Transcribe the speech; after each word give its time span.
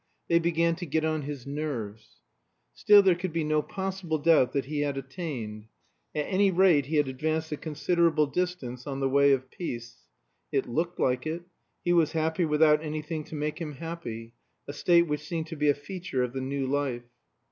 They 0.29 0.39
began 0.39 0.75
to 0.77 0.87
get 0.87 1.05
on 1.05 1.21
his 1.21 1.45
nerves. 1.45 2.21
Still, 2.73 3.03
there 3.03 3.13
could 3.13 3.31
be 3.31 3.43
no 3.43 3.61
possible 3.61 4.17
doubt 4.17 4.51
that 4.53 4.65
he 4.65 4.79
had 4.79 4.97
attained. 4.97 5.67
At 6.15 6.23
any 6.25 6.49
rate 6.49 6.87
he 6.87 6.95
had 6.95 7.07
advanced 7.07 7.51
a 7.51 7.55
considerable 7.55 8.25
distance 8.25 8.87
on 8.87 8.99
the 8.99 9.07
way 9.07 9.31
of 9.31 9.51
peace. 9.51 9.97
It 10.51 10.67
looked 10.67 10.99
like 10.99 11.27
it; 11.27 11.43
he 11.85 11.93
was 11.93 12.13
happy 12.13 12.45
without 12.45 12.81
anything 12.83 13.23
to 13.25 13.35
make 13.35 13.59
him 13.61 13.73
happy, 13.73 14.33
a 14.67 14.73
state 14.73 15.03
which 15.05 15.21
seemed 15.27 15.45
to 15.45 15.55
be 15.55 15.69
a 15.69 15.75
feature 15.75 16.23
of 16.23 16.33
the 16.33 16.41
New 16.41 16.65
Life. 16.65 17.03